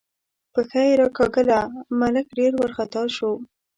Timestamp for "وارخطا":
2.55-3.03